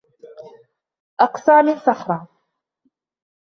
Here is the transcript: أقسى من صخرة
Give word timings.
أقسى 1.21 1.61
من 1.61 1.79
صخرة 1.79 2.27